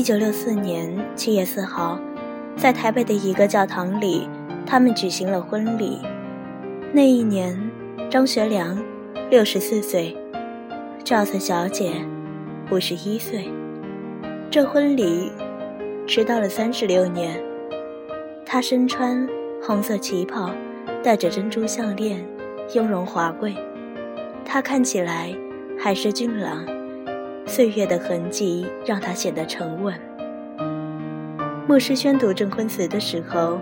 [0.00, 2.00] 一九六四年七月四号，
[2.56, 4.26] 在台北的一个教堂里，
[4.64, 6.00] 他们举行了婚礼。
[6.90, 7.54] 那一年，
[8.08, 8.82] 张学良
[9.28, 10.16] 六十四岁，
[11.04, 11.92] 赵四小姐
[12.70, 13.50] 五十一岁。
[14.50, 15.30] 这婚礼
[16.06, 17.38] 迟到了三十六年。
[18.46, 19.28] 她身穿
[19.62, 20.50] 红色旗袍，
[21.02, 22.26] 戴着珍珠项链，
[22.72, 23.54] 雍容华贵。
[24.46, 25.28] 她看起来
[25.78, 26.64] 还是俊朗，
[27.50, 29.92] 岁月的痕迹让他显得沉稳。
[31.66, 33.58] 牧师宣读证婚词的时候，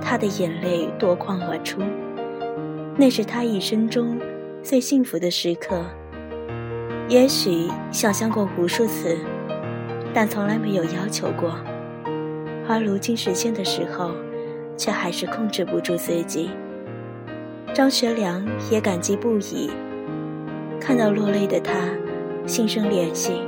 [0.00, 1.82] 他的眼泪夺眶而出。
[2.96, 4.16] 那是他一生中
[4.62, 5.82] 最幸福的时刻。
[7.08, 9.18] 也许想象过无数次，
[10.14, 11.56] 但从来没有要求过。
[12.68, 14.12] 而如今实现的时候，
[14.76, 16.50] 却还是控制不住自己。
[17.74, 19.68] 张学良也感激不已，
[20.80, 21.74] 看到落泪的他，
[22.46, 23.40] 心生怜惜。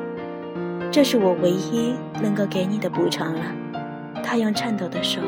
[0.91, 3.41] 这是我唯一能够给你的补偿了。
[4.23, 5.21] 他用颤抖的手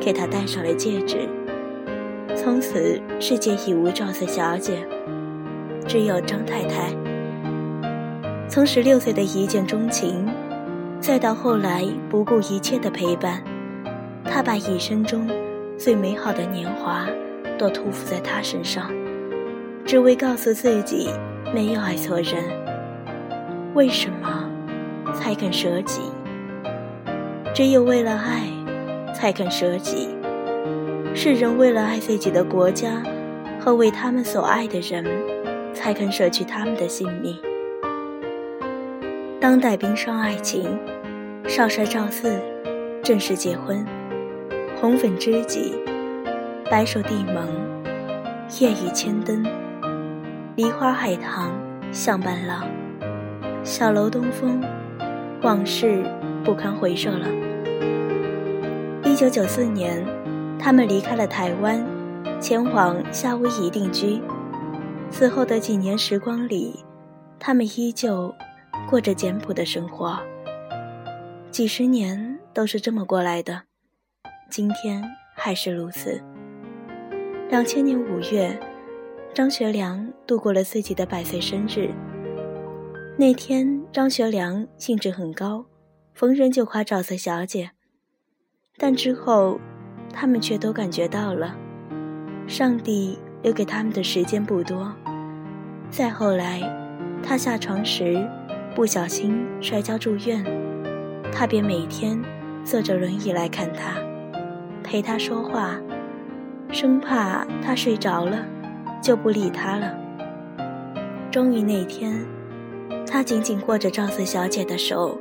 [0.00, 1.28] 给他戴上了戒指。
[2.36, 4.86] 从此，世界已无赵四小姐，
[5.86, 6.92] 只有张太太。
[8.48, 10.26] 从十六岁的一见钟情，
[11.00, 13.42] 再到后来不顾一切的陪伴，
[14.24, 15.28] 他把一生中
[15.76, 17.08] 最美好的年华
[17.58, 18.90] 都托付在他身上，
[19.84, 21.08] 只为告诉自己
[21.54, 22.67] 没有爱错人。
[23.74, 24.50] 为什么
[25.14, 26.00] 才肯舍己？
[27.54, 28.42] 只有为了爱，
[29.14, 30.08] 才肯舍己。
[31.14, 33.02] 世人为了爱自己的国家
[33.60, 35.04] 和为他们所爱的人，
[35.74, 37.36] 才肯舍去他们的性命。
[39.40, 40.78] 当代冰霜爱情，
[41.46, 42.40] 少帅赵四
[43.02, 43.84] 正式结婚，
[44.80, 45.74] 红粉知己，
[46.70, 47.46] 白首帝盟，
[48.60, 49.44] 夜雨千灯，
[50.56, 51.50] 梨花海棠
[51.92, 52.66] 相伴郎，
[53.68, 54.64] 小楼东风，
[55.42, 56.02] 往事
[56.42, 57.28] 不堪回首了。
[59.04, 60.02] 一九九四年。
[60.58, 61.86] 他们离开了台湾，
[62.40, 64.20] 前往夏威夷定居。
[65.08, 66.84] 此后的几年时光里，
[67.38, 68.34] 他们依旧
[68.90, 70.18] 过着简朴的生活。
[71.52, 73.62] 几十年都是这么过来的，
[74.50, 75.00] 今天
[75.36, 76.20] 还是如此。
[77.48, 78.58] 两千年五月，
[79.32, 81.90] 张学良度过了自己的百岁生日。
[83.20, 85.66] 那天，张学良兴致很高，
[86.14, 87.72] 逢人就夸赵四小姐，
[88.76, 89.60] 但之后。
[90.10, 91.54] 他们却都感觉到了，
[92.48, 94.92] 上帝留给他们的时间不多。
[95.90, 96.60] 再后来，
[97.22, 98.26] 他下床时
[98.74, 100.42] 不小心摔跤住院，
[101.30, 102.18] 他便每天
[102.64, 104.00] 坐着轮椅来看他，
[104.82, 105.78] 陪他说话，
[106.72, 108.44] 生怕他睡着了，
[109.02, 109.94] 就不理他了。
[111.30, 112.18] 终于那天，
[113.10, 115.18] 他紧紧握着赵四小姐的手，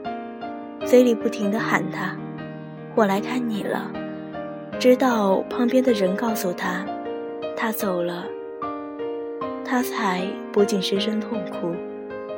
[0.85, 2.15] 嘴里不停地喊她
[2.93, 3.89] ：“我来看你了。”
[4.77, 6.85] 直到旁边的人告诉他，
[7.55, 8.25] 他走了，
[9.65, 10.21] 他才
[10.51, 11.73] 不禁失声痛哭，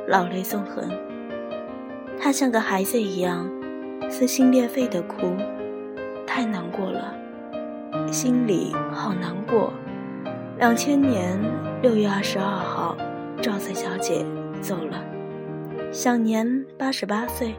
[0.06, 0.88] 老泪纵横。
[2.18, 3.46] 他像个孩子一样，
[4.08, 5.36] 撕心裂肺的哭，
[6.26, 7.14] 太难过了，
[8.10, 9.72] 心里好难过。
[10.58, 11.38] 两千年
[11.82, 12.96] 六月二十二号，
[13.42, 14.24] 赵四小姐
[14.62, 15.04] 走了，
[15.92, 17.52] 享年八十八岁。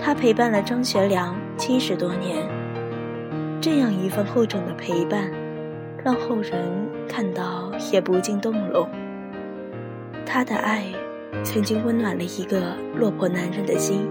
[0.00, 2.46] 他陪伴了张学良七十多年。
[3.60, 5.28] 这样一份厚重的陪伴，
[6.04, 6.62] 让后人
[7.08, 8.88] 看到也不禁动容。
[10.24, 10.84] 他的爱，
[11.42, 14.08] 曾经温暖了一个落魄男人的心。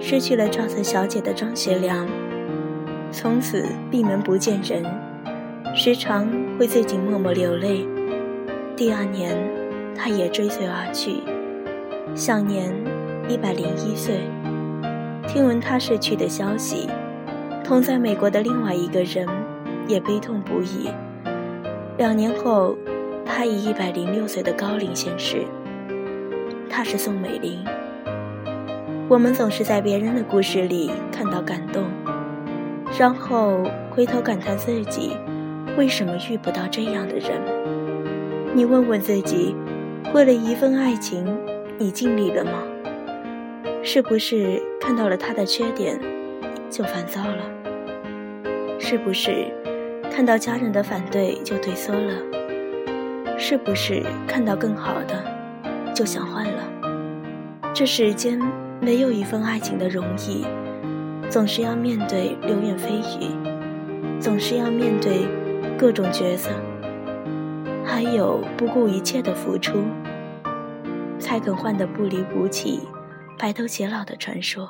[0.00, 2.08] 失去了赵四小姐的张学良，
[3.12, 4.84] 从此闭门不见人，
[5.76, 6.28] 时常
[6.58, 7.86] 会自己默默流泪。
[8.74, 9.38] 第二年，
[9.94, 11.20] 他也追随而去，
[12.16, 12.72] 享年
[13.28, 14.20] 一百零一岁。
[15.26, 16.88] 听闻他逝去的消息。
[17.64, 19.26] 同在美国的另外一个人
[19.88, 20.90] 也悲痛不已。
[21.96, 22.76] 两年后，
[23.24, 25.44] 他以一百零六岁的高龄仙逝。
[26.70, 27.64] 他是宋美龄。
[29.08, 31.84] 我们总是在别人的故事里看到感动，
[32.98, 35.16] 然后回头感叹自己
[35.76, 37.40] 为什么遇不到这样的人。
[38.54, 39.56] 你问问自己，
[40.12, 41.26] 为了一份爱情，
[41.76, 42.62] 你尽力了吗？
[43.82, 45.98] 是不是看到了他的缺点？
[46.70, 47.42] 就烦躁了，
[48.78, 49.52] 是不是？
[50.10, 52.14] 看到家人的反对就退缩了，
[53.36, 54.02] 是不是？
[54.26, 55.22] 看到更好的
[55.92, 56.62] 就想换了。
[57.74, 58.40] 这世间
[58.80, 60.46] 没有一份爱情的容易，
[61.28, 63.30] 总是要面对流言蜚语，
[64.20, 65.26] 总是要面对
[65.76, 66.50] 各种角色，
[67.84, 69.82] 还有不顾一切的付出，
[71.24, 72.80] 才肯换得不离不弃，
[73.38, 74.68] 白头偕老的传说。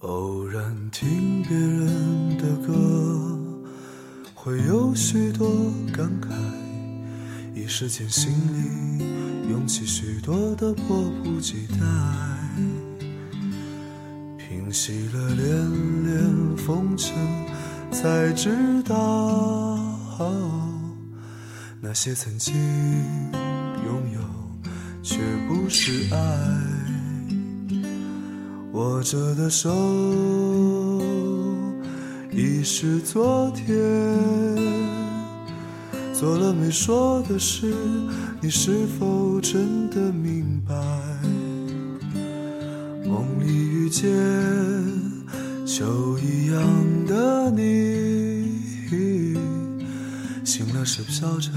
[0.00, 2.72] 偶然听别人的歌，
[4.34, 5.46] 会有许多
[5.94, 6.30] 感慨，
[7.54, 11.76] 一时间心里涌起许多的迫不及待。
[14.38, 15.46] 平息了连
[16.04, 17.14] 连风尘，
[17.90, 19.78] 才知道
[21.80, 22.54] 那些曾经
[23.84, 24.20] 拥有，
[25.02, 26.18] 却不是爱。
[28.72, 29.68] 握着的手
[32.30, 33.76] 已是昨天，
[36.22, 37.74] 做了没说的事，
[38.40, 40.72] 你是否真的明白？
[43.04, 44.08] 梦里遇见
[45.66, 46.62] 秋一样
[47.08, 48.56] 的你，
[50.44, 51.50] 醒了是飘着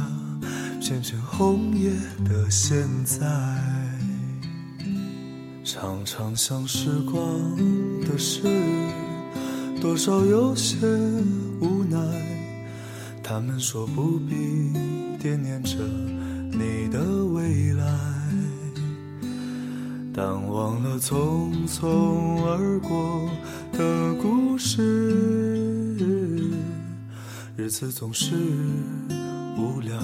[0.81, 1.91] 片片红叶
[2.27, 3.21] 的现在。
[5.63, 7.21] 常常想时光
[8.01, 8.41] 的事，
[9.79, 10.75] 多少有些
[11.59, 12.34] 无奈。
[13.35, 14.71] 他们说不必
[15.19, 15.75] 惦念着
[16.53, 17.85] 你的未来，
[20.13, 23.29] 但忘了匆匆而过
[23.73, 24.81] 的故事。
[27.57, 28.35] 日子总是
[29.57, 29.99] 无聊，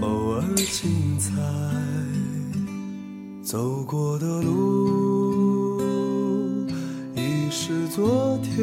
[0.00, 1.30] 偶尔精彩。
[3.44, 5.80] 走过的路
[7.14, 8.58] 已是昨天，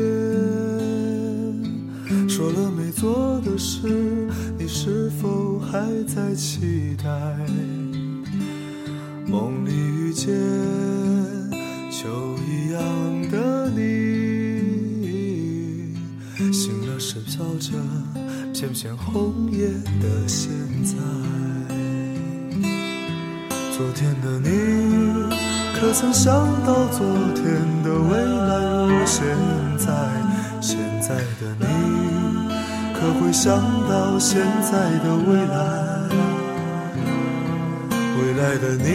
[2.99, 3.87] 做的事，
[4.57, 7.09] 你是否还在期待？
[9.25, 10.35] 梦里遇见
[11.89, 12.09] 秋
[12.45, 12.81] 一样
[13.31, 13.79] 的你，
[16.51, 17.71] 醒了时飘着
[18.53, 19.69] 片片红叶
[20.01, 20.51] 的现
[20.83, 20.97] 在。
[23.77, 24.49] 昨天的你，
[25.79, 26.33] 可曾想
[26.65, 27.45] 到昨天
[27.81, 28.59] 的未来
[28.89, 29.23] 如现
[29.77, 29.87] 在？
[30.59, 31.65] 现在的你，
[33.01, 35.57] 可会想到现在的未来？
[38.17, 38.87] 未来的你，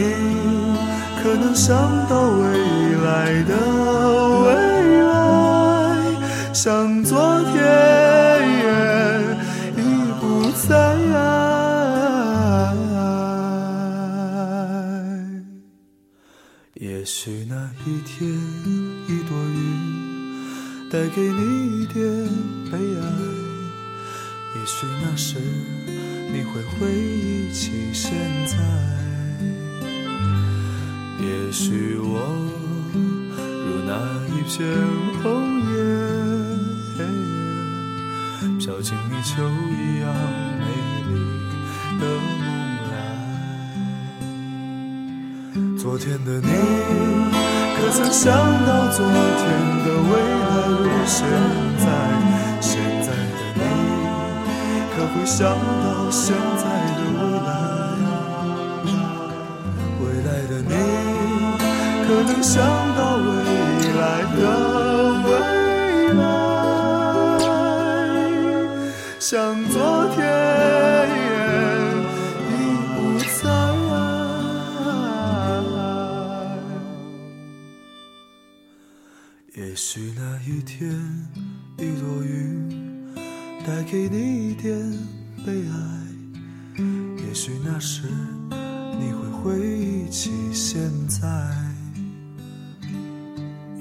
[1.23, 1.75] 可能想
[2.07, 2.43] 到未
[3.03, 3.51] 来的
[4.43, 4.45] 未
[5.01, 5.09] 来？
[6.53, 7.53] 像昨天
[9.75, 9.79] 已
[10.21, 10.23] 不
[10.67, 10.69] 在。
[16.75, 17.55] 也许那
[17.85, 18.29] 一天，
[19.07, 19.57] 一朵云
[20.91, 22.03] 带给你一点
[22.71, 23.34] 悲哀。
[24.65, 25.37] 也许那时，
[26.33, 28.09] 你会回忆起现
[28.47, 28.57] 在。
[31.19, 32.17] 也许我
[33.37, 33.93] 如那
[34.33, 34.57] 一片
[35.21, 35.23] 红
[35.69, 35.77] 叶，
[38.57, 39.35] 飘进你秋
[39.69, 40.03] 一样
[40.57, 40.65] 美
[41.09, 41.13] 丽
[41.99, 42.09] 的梦
[42.89, 42.93] 来。
[45.77, 46.49] 昨天的你，
[47.77, 48.25] 可曾想
[48.65, 49.13] 到昨天
[49.85, 50.11] 的未
[50.41, 50.54] 来
[55.37, 55.43] 想
[55.83, 56.63] 到现在
[56.95, 57.51] 的未来？
[59.99, 60.71] 未来的你，
[62.07, 62.55] 可能想
[62.95, 63.27] 到未
[63.99, 64.01] 来
[64.37, 64.39] 的
[65.25, 65.27] 未
[66.13, 66.23] 来？
[69.19, 69.29] 像
[69.65, 69.75] 昨
[70.15, 70.23] 天。
[79.57, 80.89] 也许那一天，
[81.77, 83.13] 一朵云
[83.67, 85.14] 带给你一点。
[87.45, 88.07] 许那时，
[88.49, 91.27] 你会回忆起现在。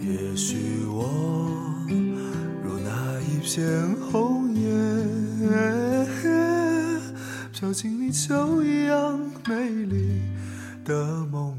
[0.02, 1.09] 也许我
[2.62, 4.68] 如那一片红叶，
[7.54, 9.18] 飘进你秋一样
[9.49, 10.21] 美丽
[10.85, 11.53] 的梦